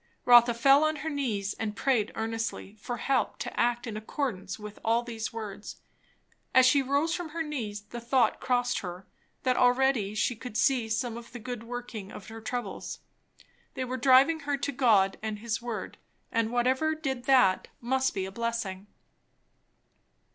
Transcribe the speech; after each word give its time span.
Rotha 0.25 0.55
fell 0.55 0.83
on 0.83 0.95
her 1.05 1.11
knees 1.11 1.53
and 1.59 1.75
prayed 1.75 2.11
earnestly 2.15 2.75
for 2.81 2.97
help 2.97 3.37
to 3.37 3.59
act 3.59 3.85
in 3.85 3.95
accordance 3.95 4.57
with 4.57 4.79
all 4.83 5.03
these 5.03 5.31
words. 5.31 5.75
As 6.55 6.65
she 6.65 6.81
rose 6.81 7.13
from 7.13 7.29
her 7.29 7.43
knees, 7.43 7.83
the 7.83 8.01
thought 8.01 8.39
crossed 8.39 8.79
her, 8.79 9.05
that 9.43 9.55
already 9.57 10.15
she 10.15 10.35
could 10.35 10.57
see 10.57 10.89
some 10.89 11.17
of 11.17 11.33
the 11.33 11.37
good 11.37 11.61
working 11.61 12.11
of 12.11 12.29
her 12.29 12.41
troubles; 12.41 13.01
they 13.75 13.85
were 13.85 13.95
driving 13.95 14.39
her 14.39 14.57
to 14.57 14.71
God 14.71 15.19
and 15.21 15.37
his 15.37 15.61
word; 15.61 15.99
and 16.31 16.49
whatever 16.51 16.95
did 16.95 17.25
that 17.25 17.67
must 17.79 18.15
be 18.15 18.25
a 18.25 18.31
blessing. 18.31 18.87